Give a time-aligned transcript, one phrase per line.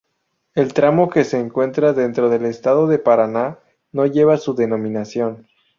[0.55, 3.59] El tramo que se encuentra dentro del estado de Paraná
[3.91, 5.47] no lleva su denominación.